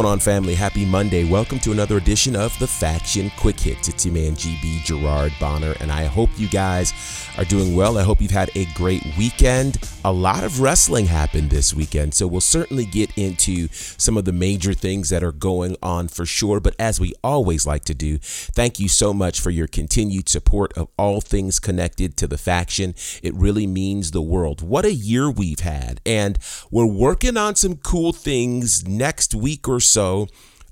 [0.00, 0.54] Going on, family?
[0.54, 1.24] Happy Monday.
[1.24, 3.86] Welcome to another edition of the Faction Quick Hits.
[3.86, 6.94] It's your man, GB Gerard Bonner, and I hope you guys
[7.36, 7.98] are doing well.
[7.98, 9.76] I hope you've had a great weekend.
[10.02, 14.32] A lot of wrestling happened this weekend, so we'll certainly get into some of the
[14.32, 16.60] major things that are going on for sure.
[16.60, 20.72] But as we always like to do, thank you so much for your continued support
[20.78, 22.94] of all things connected to the faction.
[23.22, 24.62] It really means the world.
[24.62, 26.38] What a year we've had, and
[26.70, 29.89] we're working on some cool things next week or so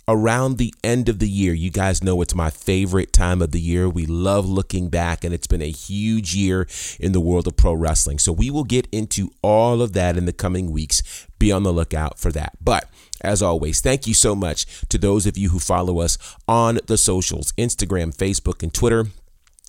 [0.09, 1.53] around the end of the year.
[1.53, 3.89] You guys know it's my favorite time of the year.
[3.89, 6.67] We love looking back, and it's been a huge year
[6.99, 8.19] in the world of pro wrestling.
[8.19, 11.27] So we will get into all of that in the coming weeks.
[11.39, 12.53] Be on the lookout for that.
[12.61, 12.89] But
[13.21, 16.17] as always, thank you so much to those of you who follow us
[16.49, 19.07] on the socials Instagram, Facebook, and Twitter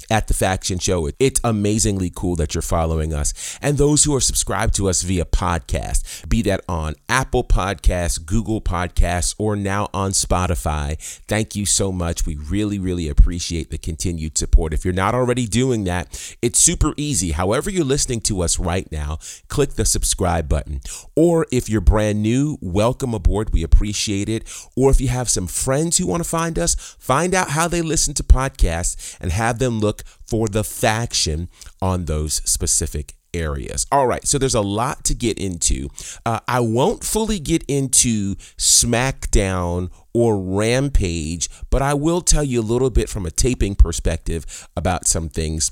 [0.10, 1.10] at the Faction Show.
[1.20, 3.58] It's amazingly cool that you're following us.
[3.62, 8.62] And those who are subscribed to us via podcast, be that on Apple Podcasts, Google
[8.62, 12.26] Podcasts, or now on Spotify, thank you so much.
[12.26, 14.74] We really, really appreciate the continued support.
[14.74, 17.32] If you're not already doing that, it's super easy.
[17.32, 20.82] However, you're listening to us right now, click the subscribe button.
[21.16, 23.54] Or if you're brand new, welcome aboard.
[23.54, 24.44] We appreciate it.
[24.76, 27.82] Or if you have some friends who want to find us, find out how they
[27.82, 31.50] listen to podcasts and have them look for the faction
[31.82, 33.86] on those specific areas.
[33.92, 35.90] All right, so there's a lot to get into.
[36.26, 42.62] Uh, I won't fully get into SmackDown or Rampage, but I will tell you a
[42.62, 45.72] little bit from a taping perspective about some things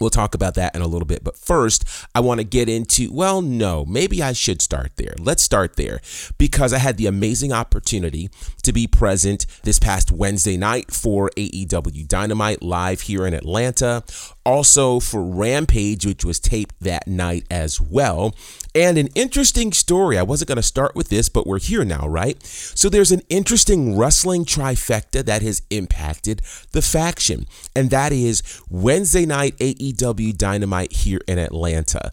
[0.00, 1.22] We'll talk about that in a little bit.
[1.22, 1.84] But first,
[2.14, 5.14] I want to get into, well, no, maybe I should start there.
[5.18, 6.00] Let's start there
[6.38, 8.30] because I had the amazing opportunity
[8.62, 14.02] to be present this past Wednesday night for AEW Dynamite live here in Atlanta.
[14.44, 18.34] Also for Rampage, which was taped that night as well.
[18.74, 20.16] And an interesting story.
[20.16, 22.40] I wasn't going to start with this, but we're here now, right?
[22.44, 29.26] So there's an interesting wrestling trifecta that has impacted the faction, and that is Wednesday
[29.26, 32.10] night AEW Dynamite here in Atlanta.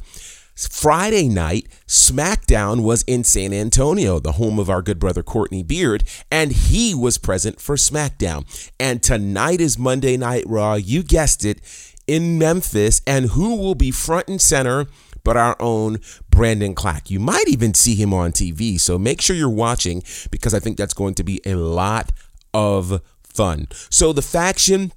[0.56, 6.04] Friday night, SmackDown was in San Antonio, the home of our good brother Courtney Beard,
[6.32, 8.72] and he was present for SmackDown.
[8.80, 11.62] And tonight is Monday Night Raw, you guessed it,
[12.08, 13.04] in Memphis.
[13.06, 14.88] And who will be front and center?
[15.28, 16.00] but our own
[16.38, 17.10] Brandon Clack.
[17.10, 18.80] You might even see him on TV.
[18.80, 22.12] So make sure you're watching because I think that's going to be a lot
[22.54, 23.68] of fun.
[23.90, 24.92] So the faction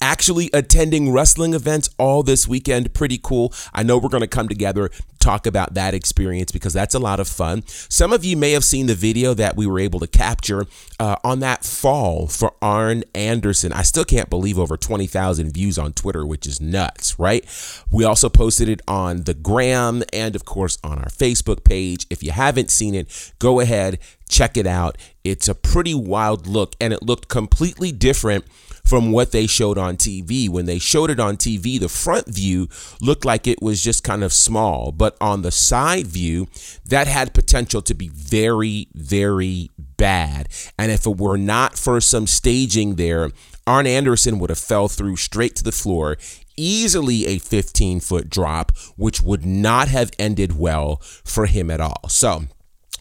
[0.00, 2.92] actually attending wrestling events all this weekend.
[2.94, 3.52] Pretty cool.
[3.72, 7.20] I know we're going to come together, talk about that experience because that's a lot
[7.20, 7.62] of fun.
[7.66, 10.66] Some of you may have seen the video that we were able to capture
[10.98, 13.72] uh, on that fall for Arn Anderson.
[13.72, 17.44] I still can't believe over 20,000 views on Twitter, which is nuts, right?
[17.90, 22.06] We also posted it on the gram and, of course, on our Facebook page.
[22.10, 24.96] If you haven't seen it, go ahead, check it out.
[25.24, 28.44] It's a pretty wild look, and it looked completely different
[28.90, 30.48] from what they showed on TV.
[30.48, 32.68] When they showed it on TV, the front view
[33.00, 36.48] looked like it was just kind of small, but on the side view,
[36.84, 40.48] that had potential to be very, very bad.
[40.76, 43.30] And if it were not for some staging there,
[43.64, 46.16] Arn Anderson would have fell through straight to the floor
[46.56, 52.08] easily a 15 foot drop, which would not have ended well for him at all.
[52.08, 52.46] So,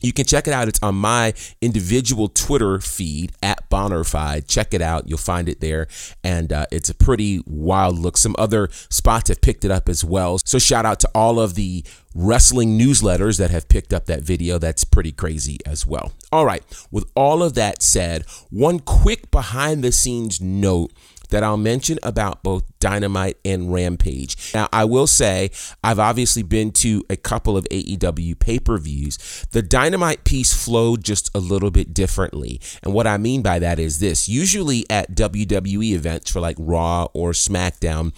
[0.01, 0.67] you can check it out.
[0.67, 4.47] It's on my individual Twitter feed at Bonnerfied.
[4.47, 5.07] Check it out.
[5.07, 5.87] You'll find it there.
[6.23, 8.17] And uh, it's a pretty wild look.
[8.17, 10.39] Some other spots have picked it up as well.
[10.45, 11.83] So shout out to all of the
[12.15, 14.57] wrestling newsletters that have picked up that video.
[14.57, 16.13] That's pretty crazy as well.
[16.31, 16.63] All right.
[16.91, 20.91] With all of that said, one quick behind the scenes note
[21.29, 24.53] that I'll mention about both Dynamite and Rampage.
[24.53, 25.51] Now, I will say
[25.83, 29.17] I've obviously been to a couple of AEW pay per views.
[29.51, 32.59] The Dynamite piece flowed just a little bit differently.
[32.83, 37.07] And what I mean by that is this usually at WWE events for like Raw
[37.13, 38.13] or SmackDown,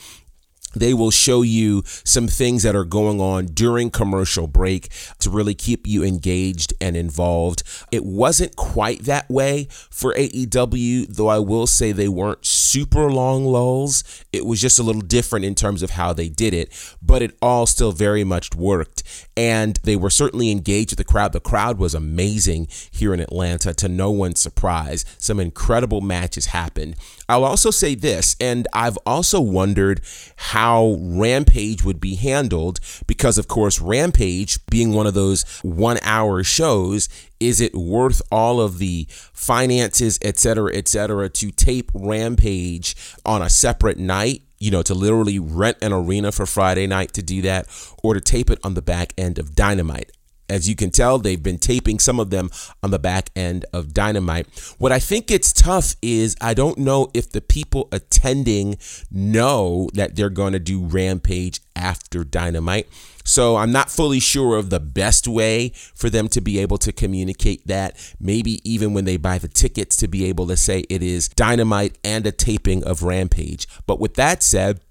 [0.74, 4.90] they will show you some things that are going on during commercial break
[5.20, 7.64] to really keep you engaged and involved.
[7.92, 13.46] It wasn't quite that way for AEW, though I will say they weren't super long
[13.46, 14.24] lulls.
[14.32, 16.72] It was just a little different in terms of how they did it,
[17.02, 19.04] but it all still very much worked.
[19.36, 21.34] And they were certainly engaged with the crowd.
[21.34, 25.06] The crowd was amazing here in Atlanta, to no one's surprise.
[25.18, 26.96] Some incredible matches happened.
[27.32, 30.02] I'll also say this, and I've also wondered
[30.36, 36.44] how Rampage would be handled because, of course, Rampage being one of those one hour
[36.44, 37.08] shows,
[37.40, 43.42] is it worth all of the finances, et cetera, et cetera, to tape Rampage on
[43.42, 44.42] a separate night?
[44.60, 47.66] you know, to literally rent an arena for Friday night to do that,
[48.04, 50.12] or to tape it on the back end of Dynamite.
[50.52, 52.50] As you can tell, they've been taping some of them
[52.84, 54.48] on the back end of Dynamite.
[54.80, 58.78] What I think it's tough is I don't know if the people attending
[59.10, 62.90] know that they're going to do Rampage after Dynamite.
[63.24, 66.92] So I'm not fully sure of the best way for them to be able to
[66.92, 68.14] communicate that.
[68.20, 71.98] Maybe even when they buy the tickets to be able to say it is Dynamite
[72.04, 73.70] and a taping of Rampage.
[73.88, 74.82] But with that said,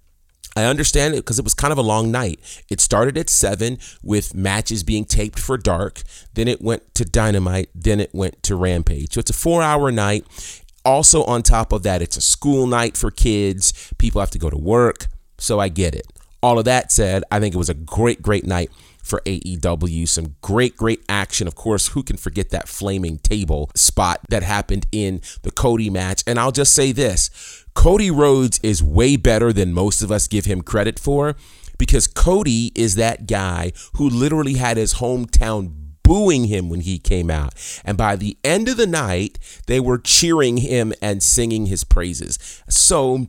[0.57, 2.41] I understand it because it was kind of a long night.
[2.69, 6.03] It started at seven with matches being taped for dark.
[6.35, 7.71] Then it went to Dynamite.
[7.75, 9.15] Then it went to Rampage.
[9.15, 10.25] So it's a four hour night.
[10.85, 13.93] Also, on top of that, it's a school night for kids.
[13.99, 15.07] People have to go to work.
[15.39, 16.07] So I get it.
[16.43, 18.71] All of that said, I think it was a great, great night
[19.03, 20.09] for AEW.
[20.09, 21.47] Some great, great action.
[21.47, 26.23] Of course, who can forget that flaming table spot that happened in the Cody match?
[26.27, 30.45] And I'll just say this Cody Rhodes is way better than most of us give
[30.45, 31.37] him credit for
[31.79, 37.31] because Cody is that guy who literally had his hometown booing him when he came
[37.31, 37.55] out.
[37.85, 42.63] And by the end of the night, they were cheering him and singing his praises.
[42.69, 43.29] So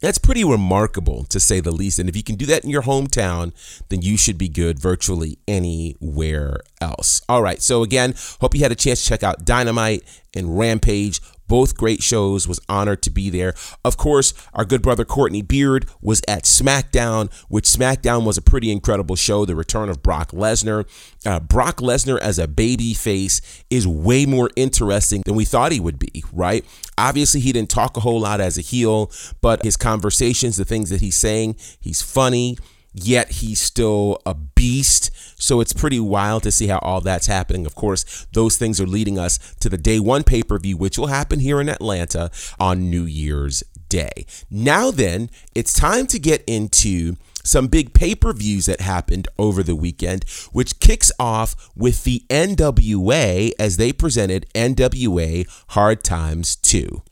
[0.00, 1.98] that's pretty remarkable to say the least.
[1.98, 3.52] And if you can do that in your hometown,
[3.88, 7.22] then you should be good virtually anywhere else.
[7.28, 7.62] All right.
[7.62, 10.02] So, again, hope you had a chance to check out Dynamite
[10.34, 11.20] and Rampage.
[11.46, 12.48] Both great shows.
[12.48, 13.54] Was honored to be there.
[13.84, 18.70] Of course, our good brother Courtney Beard was at SmackDown, which SmackDown was a pretty
[18.70, 19.44] incredible show.
[19.44, 20.86] The return of Brock Lesnar.
[21.26, 25.80] Uh, Brock Lesnar as a baby face is way more interesting than we thought he
[25.80, 26.64] would be, right?
[26.98, 29.10] Obviously, he didn't talk a whole lot as a heel,
[29.40, 32.56] but his conversations, the things that he's saying, he's funny
[32.94, 35.10] yet he's still a beast.
[35.44, 37.66] So it's pretty wild to see how all that's happening.
[37.66, 40.98] Of course, those things are leading us to the day one pay per view, which
[40.98, 44.24] will happen here in Atlanta on New Year's Day.
[44.50, 49.62] Now, then, it's time to get into some big pay per views that happened over
[49.62, 57.02] the weekend, which kicks off with the NWA as they presented NWA Hard Times 2.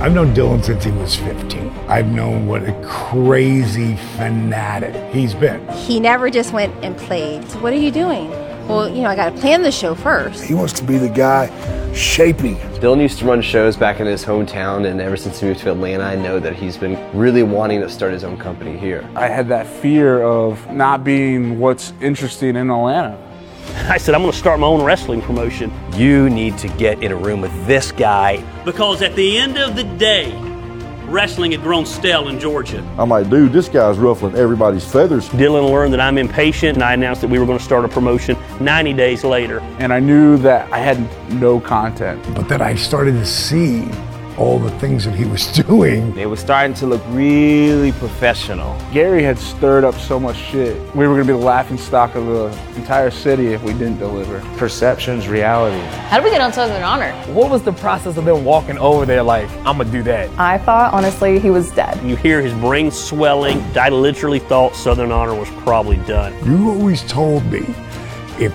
[0.00, 1.68] I've known Dylan since he was 15.
[1.88, 5.66] I've known what a crazy fanatic he's been.
[5.68, 7.48] He never just went and played.
[7.50, 8.30] So what are you doing?
[8.66, 10.44] Well, you know, I got to plan the show first.
[10.44, 11.48] He wants to be the guy
[11.92, 12.80] shaping it.
[12.80, 15.72] Dylan used to run shows back in his hometown, and ever since he moved to
[15.72, 19.06] Atlanta, I know that he's been really wanting to start his own company here.
[19.16, 23.18] I had that fear of not being what's interesting in Atlanta.
[23.88, 25.72] I said, I'm going to start my own wrestling promotion.
[25.94, 28.44] You need to get in a room with this guy.
[28.64, 30.32] Because at the end of the day,
[31.10, 32.78] wrestling had grown stale in Georgia.
[32.98, 35.28] I'm like, dude, this guy's ruffling everybody's feathers.
[35.30, 37.88] Dylan learned that I'm impatient, and I announced that we were going to start a
[37.88, 39.60] promotion 90 days later.
[39.78, 41.00] And I knew that I had
[41.32, 42.22] no content.
[42.34, 43.88] But then I started to see
[44.40, 46.16] all the things that he was doing.
[46.16, 48.76] It was starting to look really professional.
[48.90, 50.76] Gary had stirred up so much shit.
[50.96, 53.98] We were going to be the laughing stock of the entire city if we didn't
[53.98, 54.40] deliver.
[54.56, 55.78] Perception's reality.
[56.08, 57.12] How did we get on Southern Honor?
[57.34, 60.30] What was the process of them walking over there like, I'm going to do that?
[60.38, 62.02] I thought, honestly, he was dead.
[62.02, 63.60] You hear his brain swelling.
[63.76, 66.32] I literally thought Southern Honor was probably done.
[66.46, 67.74] You always told me
[68.38, 68.54] if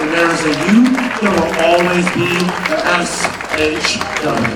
[0.00, 0.84] and there's a you,
[1.20, 2.26] there will always be
[2.68, 4.50] the SHW.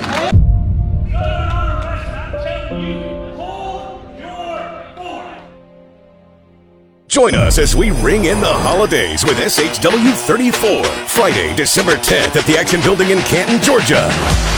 [7.06, 12.44] Join us as we ring in the holidays with SHW 34, Friday, December 10th at
[12.46, 14.08] the Action Building in Canton, Georgia.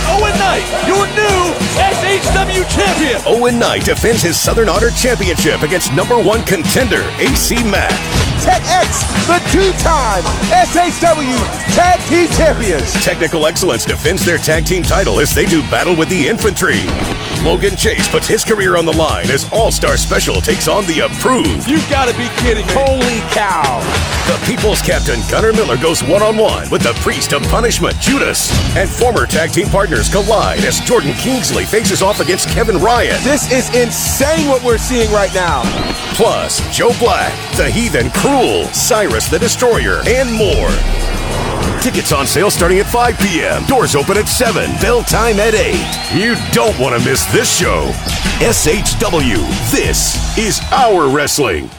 [0.08, 3.20] Owen Knight, your new SHW champion.
[3.26, 8.25] Owen Knight defends his Southern Honor Championship against number one contender, AC Mack.
[8.42, 11.38] Tech X, the two-time SHW
[11.74, 12.92] Tag Team Champions.
[13.04, 16.80] Technical Excellence defends their tag team title as they do battle with the infantry.
[17.44, 21.00] Logan Chase puts his career on the line as All Star Special takes on the
[21.00, 21.68] approved.
[21.68, 22.72] You've gotta be kidding me.
[22.74, 23.80] Holy cow!
[24.26, 28.50] The People's Captain Gunnar Miller goes one on one with the Priest of Punishment, Judas.
[28.76, 33.22] And former tag team partners collide as Jordan Kingsley faces off against Kevin Ryan.
[33.22, 35.62] This is insane what we're seeing right now.
[36.14, 40.70] Plus, Joe Black, The Heathen Cruel, Cyrus the Destroyer, and more.
[41.80, 43.64] Tickets on sale starting at 5 p.m.
[43.66, 44.70] Doors open at 7.
[44.80, 45.74] Bell time at 8.
[46.18, 47.90] You don't want to miss this show.
[48.40, 49.38] SHW,
[49.70, 51.70] this is our wrestling.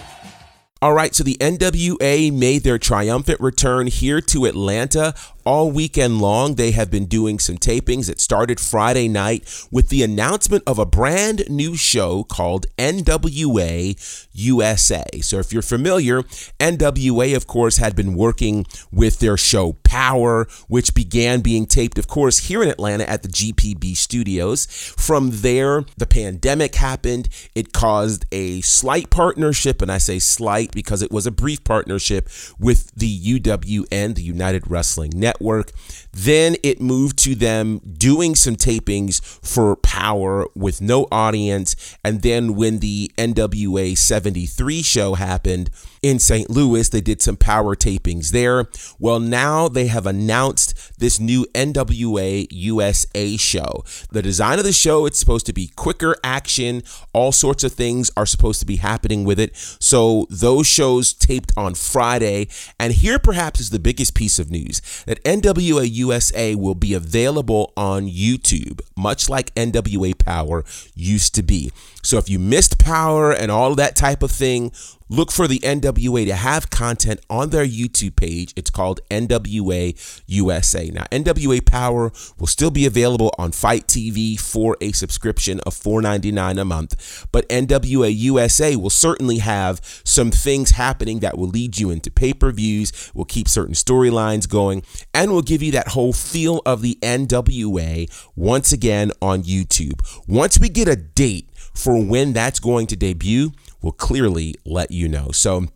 [0.79, 5.15] All right, so the NWA made their triumphant return here to Atlanta
[5.47, 6.55] all weekend long.
[6.55, 8.09] They have been doing some tapings.
[8.09, 15.05] It started Friday night with the announcement of a brand new show called NWA USA.
[15.21, 16.23] So, if you're familiar,
[16.59, 22.09] NWA, of course, had been working with their show Power, which began being taped, of
[22.09, 24.65] course, here in Atlanta at the GPB studios.
[24.97, 27.29] From there, the pandemic happened.
[27.55, 32.27] It caused a slight partnership, and I say slight because it was a brief partnership
[32.59, 35.36] with the UWN, the United Wrestling Network.
[35.41, 35.71] Work
[36.17, 41.95] then it moved to them doing some tapings for Power with no audience.
[42.03, 45.69] And then when the NWA 73 show happened
[46.01, 46.49] in St.
[46.49, 48.67] Louis, they did some Power tapings there.
[48.99, 53.83] Well, now they have announced this new NWA USA show.
[54.11, 56.81] The design of the show, it's supposed to be quicker action.
[57.13, 59.55] All sorts of things are supposed to be happening with it.
[59.79, 62.47] So those shows taped on Friday.
[62.79, 67.73] And here perhaps is the biggest piece of news that NWA USA will be available
[67.77, 70.63] on YouTube, much like NWA Power
[70.95, 71.71] used to be.
[72.03, 74.71] So if you missed Power and all that type of thing,
[75.09, 78.53] look for the NWA to have content on their YouTube page.
[78.55, 80.89] It's called NWA USA.
[80.89, 86.59] Now, NWA Power will still be available on Fight TV for a subscription of $4.99
[86.59, 91.89] a month, but NWA USA will certainly have some things happening that will lead you
[91.89, 94.83] into pay per views, will keep certain storylines going,
[95.13, 100.01] and will give you that whole feel of the NWA once again on YouTube.
[100.27, 105.07] Once we get a date for when that's going to debut, we'll clearly let you
[105.07, 105.29] know.
[105.31, 105.67] So,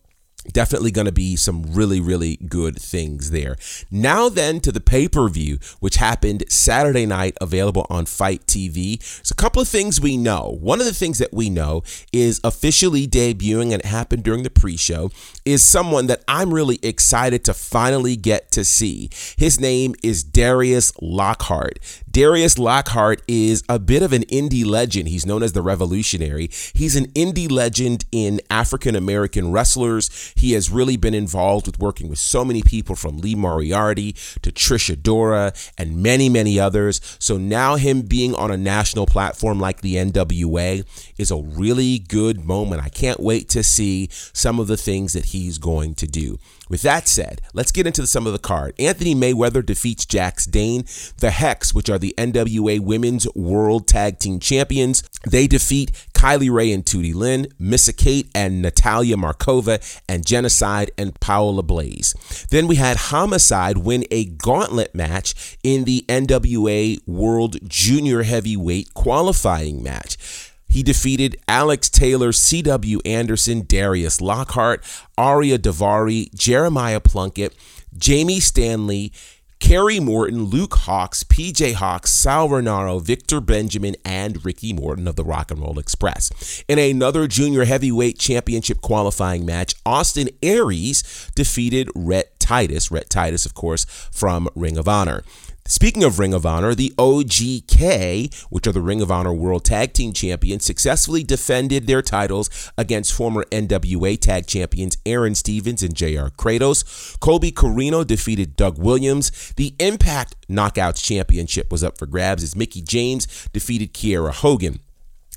[0.51, 3.55] definitely going to be some really really good things there.
[3.91, 9.35] Now then to the pay-per-view which happened saturday night available on fight tv there's a
[9.35, 10.57] couple of things we know.
[10.59, 14.49] One of the things that we know is officially debuting and it happened during the
[14.49, 15.11] pre-show
[15.45, 19.09] is someone that i'm really excited to finally get to see.
[19.37, 21.79] His name is darius lockhart
[22.11, 25.07] Darius Lockhart is a bit of an indie legend.
[25.07, 26.49] He's known as the Revolutionary.
[26.73, 30.33] He's an indie legend in African American wrestlers.
[30.35, 34.51] He has really been involved with working with so many people from Lee Moriarty to
[34.51, 36.99] Trish Adora and many, many others.
[37.17, 40.85] So now him being on a national platform like the NWA
[41.17, 42.83] is a really good moment.
[42.83, 46.39] I can't wait to see some of the things that he's going to do.
[46.71, 48.75] With that said, let's get into the some of the card.
[48.79, 50.85] Anthony Mayweather defeats Jax Dane.
[51.17, 56.71] The Hex, which are the NWA Women's World Tag Team Champions, they defeat Kylie Rae
[56.71, 62.15] and Tootie Lynn, Missa Kate and Natalia Markova, and Jennacide and Paola Blaze.
[62.51, 69.83] Then we had Homicide win a gauntlet match in the NWA World Junior Heavyweight qualifying
[69.83, 70.50] match.
[70.71, 73.01] He defeated Alex Taylor, C.W.
[73.03, 74.81] Anderson, Darius Lockhart,
[75.17, 77.53] Ariya Daivari, Jeremiah Plunkett,
[77.97, 79.11] Jamie Stanley,
[79.59, 85.23] Kerry Morton, Luke Hawx, PJ Hawx, Sal Rinauro, Victor Benjamin, and Ricky Morton of the
[85.23, 86.63] Rock and Roll Express.
[86.67, 92.89] In another junior heavyweight championship qualifying match, Austin Aries defeated Rhett Titus.
[92.89, 95.23] Rhett Titus, of course, from Ring of Honor.
[95.71, 99.93] Speaking of Ring of Honor, the OGK, which are the Ring of Honor World Tag
[99.93, 106.27] Team Champions, successfully defended their titles against former NWA Tag Champions Aaron Stevens and JR
[106.27, 107.17] Kratos.
[107.21, 109.53] Colby Corino defeated Doug Williams.
[109.55, 114.81] The Impact Knockouts Championship was up for grabs as Mickie James defeated Kiera Hogan.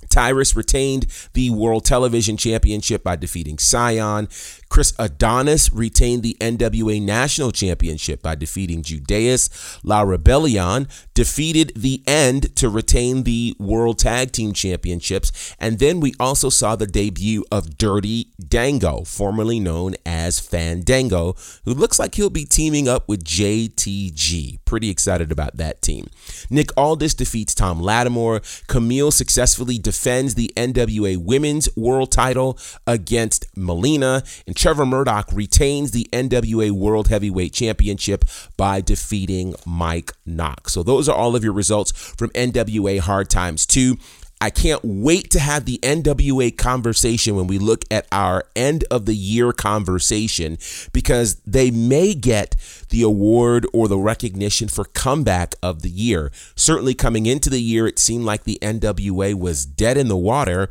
[0.09, 4.29] Tyrus retained the World Television Championship by defeating Cyon.
[4.69, 9.79] Chris Adonis retained the NWA National Championship by defeating Judas.
[9.83, 15.55] La Rebellion defeated The End to retain the World Tag Team Championships.
[15.59, 21.75] And then we also saw the debut of Dirty Dango, formerly known as Fandango, who
[21.75, 24.59] looks like he'll be teaming up with JTG.
[24.65, 26.09] Pretty excited about that team.
[26.51, 28.41] Nick Aldis defeats Tom Lattimore.
[28.67, 34.23] Camille successfully defends the NWA Women's World title against Melina.
[34.55, 38.25] Trevor Murdoch retains the NWA World Heavyweight Championship
[38.57, 40.73] by defeating Mike Knox.
[40.73, 43.97] So those are all of your results from NWA Hard Times 2.
[44.41, 49.07] I can't wait to have the NWA conversation when we look at our end of
[49.07, 50.59] the year conversation
[50.93, 52.55] because they may get
[52.91, 56.31] the award or the recognition for comeback of the year.
[56.57, 60.69] Certainly coming into the year, it seemed like the NWA was dead in the water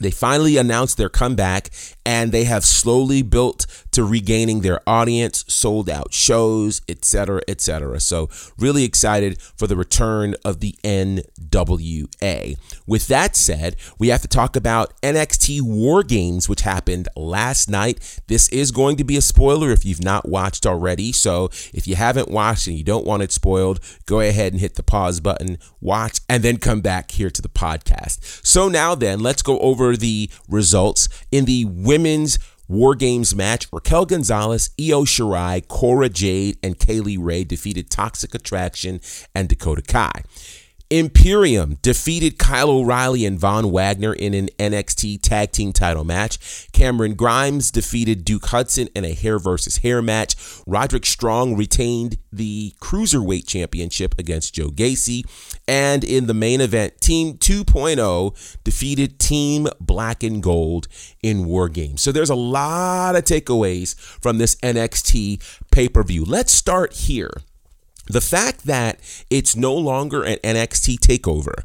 [0.00, 1.70] they finally announced their comeback
[2.04, 8.00] and they have slowly built to regaining their audience, sold out shows, etc., etc.
[8.00, 8.28] So,
[8.58, 12.56] really excited for the return of the NWA.
[12.86, 18.20] With that said, we have to talk about NXT War Games, which happened last night.
[18.26, 21.12] This is going to be a spoiler if you've not watched already.
[21.12, 24.74] So, if you haven't watched and you don't want it spoiled, go ahead and hit
[24.74, 28.46] the pause button, watch, and then come back here to the podcast.
[28.46, 32.38] So, now then, let's go over the results in the women's
[32.70, 33.66] War Games match.
[33.72, 39.00] Raquel Gonzalez, Io Shirai, Cora Jade, and Kay Lee Ray defeated Toxic Attraction
[39.34, 40.22] and Dakota Kai.
[40.90, 46.68] Imperium defeated Kyle O'Reilly and Von Wagner in an NXT tag team title match.
[46.72, 50.34] Cameron Grimes defeated Duke Hudson in a hair versus hair match.
[50.66, 55.22] Roderick Strong retained the Cruiserweight Championship against Joe Gacy.
[55.68, 60.88] And in the main event, Team 2.0 defeated Team Black and Gold
[61.22, 62.02] in War Games.
[62.02, 66.24] So there's a lot of takeaways from this NXT pay per view.
[66.24, 67.30] Let's start here
[68.12, 69.00] the fact that
[69.30, 71.62] it's no longer an NXT takeover,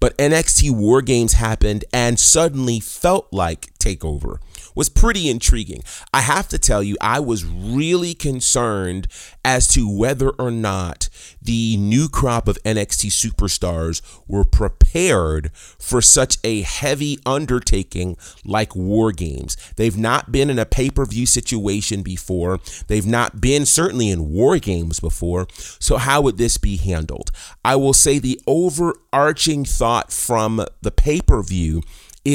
[0.00, 4.38] but NXT War Games happened and suddenly felt like takeover
[4.78, 5.82] was pretty intriguing.
[6.14, 9.08] I have to tell you, I was really concerned
[9.44, 11.08] as to whether or not
[11.42, 15.50] the new crop of NXT superstars were prepared
[15.80, 19.56] for such a heavy undertaking like War Games.
[19.74, 24.30] They've not been in a pay per view situation before, they've not been certainly in
[24.30, 25.48] War Games before.
[25.80, 27.32] So, how would this be handled?
[27.64, 31.82] I will say the overarching thought from the pay per view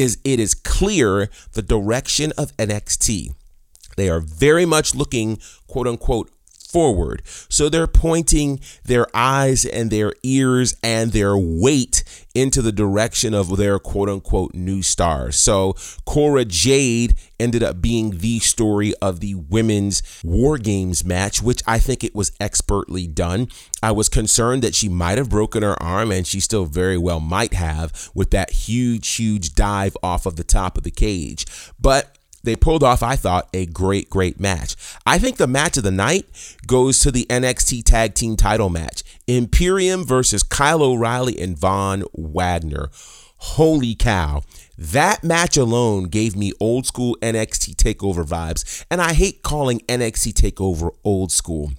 [0.01, 3.33] is it is clear the direction of NXT.
[3.95, 6.31] They are very much looking, quote unquote,
[6.73, 7.21] forward.
[7.49, 12.03] So they're pointing their eyes and their ears and their weight
[12.35, 15.35] into the direction of their quote unquote new stars.
[15.35, 21.61] So Cora Jade ended up being the story of the women's War Games match, which
[21.67, 23.49] I think it was expertly done.
[23.83, 27.19] I was concerned that she might have broken her arm, and she still very well
[27.19, 31.45] might have with that huge, huge dive off of the top of the cage.
[31.79, 34.75] But they pulled off, I thought, a great, great match.
[35.05, 36.25] I think the match of the night
[36.67, 42.89] goes to the NXT Tag Team title match Imperium versus Kyle O'Reilly and Von Wagner.
[43.37, 44.41] Holy cow.
[44.77, 48.85] That match alone gave me old school NXT takeover vibes.
[48.89, 51.71] And I hate calling NXT takeover old school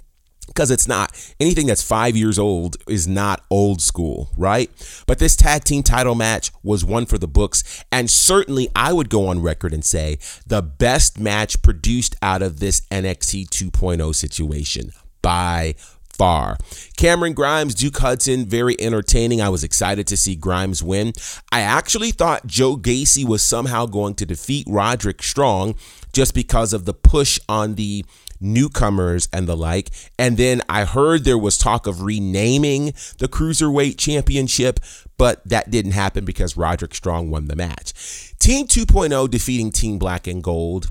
[0.46, 1.12] because it's not.
[1.40, 4.70] Anything that's five years old is not old school, right?
[5.06, 7.84] But this tag team title match was one for the books.
[7.90, 12.60] And certainly I would go on record and say the best match produced out of
[12.60, 15.74] this NXT 2.0 situation by
[16.14, 16.56] far.
[16.96, 19.40] Cameron Grimes, Duke Hudson, very entertaining.
[19.40, 21.12] I was excited to see Grimes win.
[21.50, 25.74] I actually thought Joe Gacy was somehow going to defeat Roderick Strong
[26.14, 28.04] just because of the push on the
[28.40, 29.90] newcomers and the like.
[30.18, 32.86] And then I heard there was talk of renaming
[33.18, 34.80] the Cruiserweight Championship,
[35.16, 38.34] but that didn't happen because Roderick Strong won the match.
[38.38, 40.90] Team 2.0 defeating Team Black and Gold.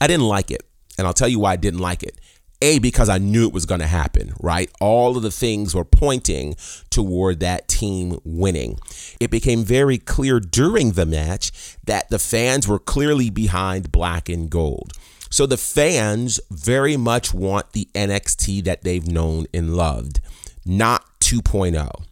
[0.00, 0.62] I didn't like it.
[0.98, 2.18] And I'll tell you why I didn't like it.
[2.62, 4.70] A, because I knew it was going to happen, right?
[4.80, 6.56] All of the things were pointing
[6.90, 8.78] toward that team winning.
[9.18, 14.50] It became very clear during the match that the fans were clearly behind black and
[14.50, 14.92] gold.
[15.30, 20.20] So the fans very much want the NXT that they've known and loved,
[20.66, 22.09] not 2.0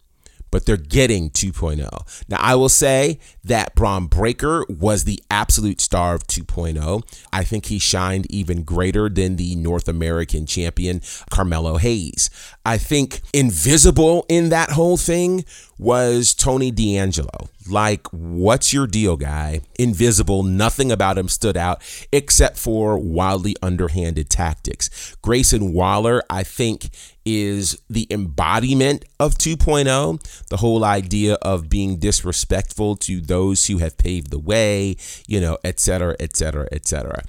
[0.50, 1.88] but they're getting 2.0.
[2.28, 7.02] Now, I will say that Bron Breakker was the absolute star of 2.0.
[7.32, 12.30] I think he shined even greater than the North American champion, Carmelo Hayes.
[12.64, 15.44] I think invisible in that whole thing
[15.78, 17.48] was Tony D'Angelo.
[17.68, 19.60] Like, what's your deal, guy?
[19.78, 21.82] Invisible, nothing about him stood out
[22.12, 25.16] except for wildly underhanded tactics.
[25.22, 26.90] Grayson Waller, I think,
[27.28, 33.98] is the embodiment of 2.0, the whole idea of being disrespectful to those who have
[33.98, 37.22] paved the way, you know, et cetera, et cetera, et cetera.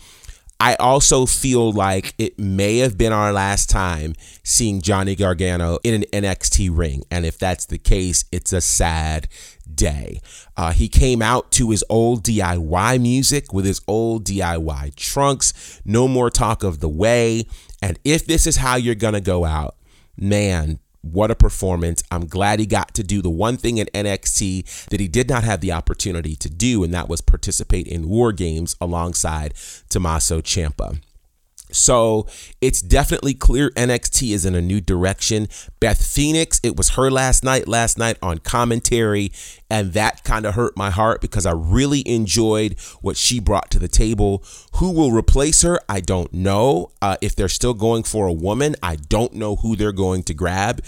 [0.62, 5.94] I also feel like it may have been our last time seeing Johnny Gargano in
[5.94, 7.04] an NXT ring.
[7.10, 9.30] And if that's the case, it's a sad
[9.74, 10.20] day.
[10.58, 15.82] Uh, he came out to his old DIY music with his old DIY trunks.
[15.86, 17.46] No more talk of the way.
[17.82, 19.76] And if this is how you're going to go out,
[20.20, 22.04] man, What a performance.
[22.12, 25.46] I'm glad he got to do the one thing in NXT that he did not
[25.46, 29.54] have the opportunity to do, and that was participate in War Games alongside
[29.88, 31.00] Tommaso Ciampa.
[31.72, 32.28] So
[32.62, 35.48] it's definitely clear NXT is in a new direction.
[35.80, 39.32] Beth Phoenix, it was her last night, last night on commentary,
[39.70, 43.80] and that kind of hurt my heart because I really enjoyed what she brought to
[43.80, 44.44] the table.
[44.76, 45.80] Who will replace her?
[45.88, 46.92] I don't know.
[47.02, 50.34] Uh, if they're still going for a woman, I don't know who they're going to
[50.34, 50.84] grab.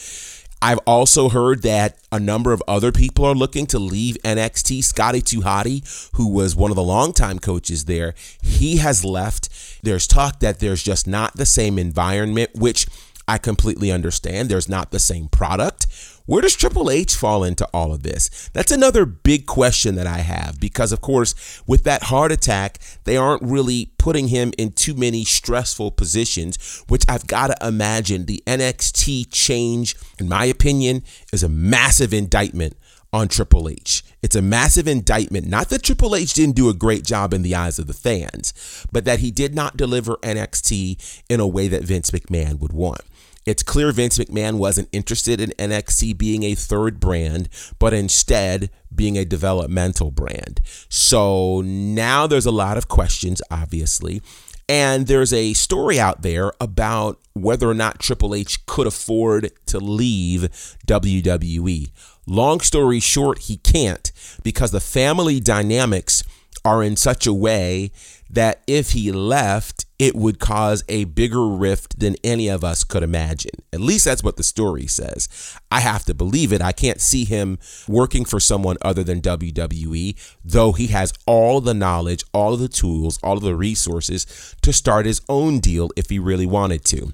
[0.61, 4.83] I've also heard that a number of other people are looking to leave NXT.
[4.83, 9.49] Scotty 2 Hotty, who was one of the longtime coaches there, he has left.
[9.81, 12.85] There's talk that there's just not the same environment, which
[13.27, 14.49] I completely understand.
[14.49, 15.87] There's not the same product.
[16.31, 18.49] Where does Triple H fall into all of this?
[18.53, 23.17] That's another big question that I have because, of course, with that heart attack, they
[23.17, 28.41] aren't really putting him in too many stressful positions, which I've got to imagine the
[28.47, 32.77] NXT change, in my opinion, is a massive indictment
[33.11, 34.01] on Triple H.
[34.21, 35.47] It's a massive indictment.
[35.47, 38.85] Not that Triple H didn't do a great job in the eyes of the fans,
[38.89, 43.01] but that he did not deliver NXT in a way that Vince McMahon would want.
[43.45, 47.49] It's clear Vince McMahon wasn't interested in NXT being a third brand,
[47.79, 50.61] but instead being a developmental brand.
[50.89, 54.21] So now there's a lot of questions, obviously.
[54.69, 59.79] And there's a story out there about whether or not Triple H could afford to
[59.79, 60.43] leave
[60.87, 61.91] WWE.
[62.27, 64.11] Long story short, he can't
[64.43, 66.23] because the family dynamics
[66.63, 67.91] are in such a way
[68.31, 73.03] that if he left, it would cause a bigger rift than any of us could
[73.03, 73.51] imagine.
[73.73, 75.57] At least that's what the story says.
[75.69, 76.61] I have to believe it.
[76.61, 81.73] I can't see him working for someone other than WWE, though he has all the
[81.73, 86.17] knowledge, all the tools, all of the resources to start his own deal if he
[86.17, 87.11] really wanted to.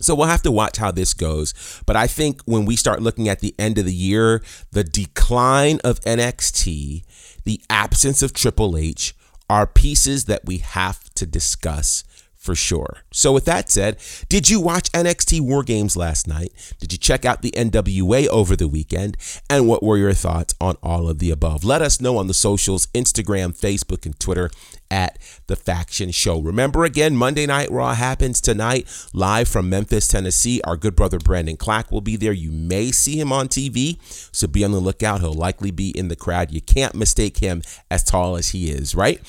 [0.00, 1.82] So we'll have to watch how this goes.
[1.86, 5.78] But I think when we start looking at the end of the year, the decline
[5.84, 7.04] of NXT,
[7.44, 9.14] the absence of Triple H,
[9.52, 12.04] are pieces that we have to discuss
[12.38, 13.02] for sure.
[13.12, 13.98] So, with that said,
[14.30, 16.52] did you watch NXT War Games last night?
[16.80, 19.18] Did you check out the NWA over the weekend?
[19.50, 21.64] And what were your thoughts on all of the above?
[21.64, 24.50] Let us know on the socials Instagram, Facebook, and Twitter
[24.92, 26.38] at The Faction Show.
[26.38, 30.60] Remember again, Monday Night Raw happens tonight, live from Memphis, Tennessee.
[30.64, 32.32] Our good brother Brandon Clack will be there.
[32.32, 33.96] You may see him on TV,
[34.32, 35.20] so be on the lookout.
[35.20, 36.52] He'll likely be in the crowd.
[36.52, 39.20] You can't mistake him as tall as he is, right?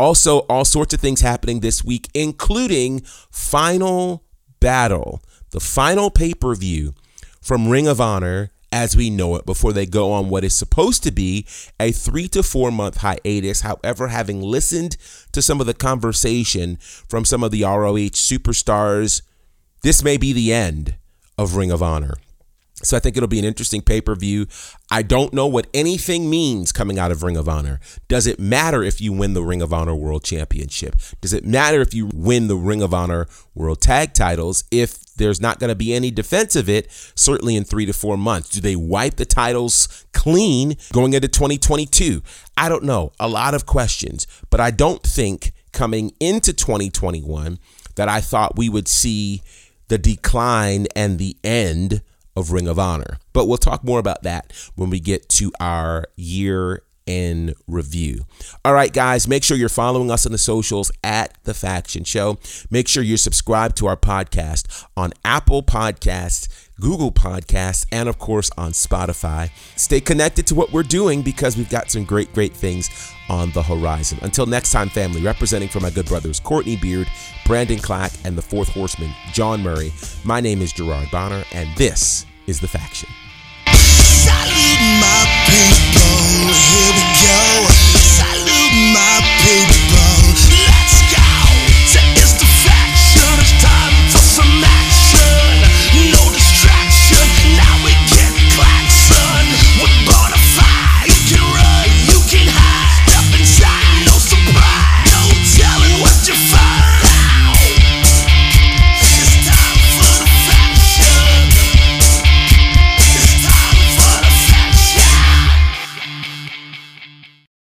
[0.00, 4.24] Also, all sorts of things happening this week, including Final
[4.58, 6.92] Battle, the final pay per view
[7.40, 11.04] from Ring of Honor as we know it before they go on what is supposed
[11.04, 11.46] to be
[11.78, 13.60] a three to four month hiatus.
[13.60, 14.96] However, having listened
[15.30, 19.22] to some of the conversation from some of the ROH superstars,
[19.84, 20.96] this may be the end
[21.38, 22.14] of Ring of Honor.
[22.84, 24.46] So I think it'll be an interesting pay per view.
[24.90, 27.80] I don't know what anything means coming out of Ring of Honor.
[28.08, 30.96] Does it matter if you win the Ring of Honor World Championship?
[31.20, 35.40] Does it matter if you win the Ring of Honor World Tag titles if there's
[35.40, 38.48] not going to be any defense of it, certainly in three to four months?
[38.50, 42.22] Do they wipe the titles clean going into 2022?
[42.56, 43.12] I don't know.
[43.18, 47.58] A lot of questions, but I don't think coming into 2021
[47.96, 49.42] that I thought we would see
[49.88, 52.02] the decline and the end
[52.36, 53.18] of Ring of Honor.
[53.32, 58.24] But we'll talk more about that when we get to our year in review.
[58.64, 62.38] All right, guys, make sure you're following us on the socials at The Faction Show.
[62.70, 68.50] Make sure you're subscribed to our podcast on Apple Podcasts, Google Podcasts, and of course
[68.58, 69.50] on Spotify.
[69.76, 73.62] Stay connected to what we're doing because we've got some great, great things on the
[73.62, 74.18] horizon.
[74.22, 77.08] Until next time, family, representing for my good brothers Courtney Beard,
[77.46, 79.92] Brandon Clack, and the fourth horseman, John Murray,
[80.24, 83.08] my name is Gerard Bonner, and this is The Faction.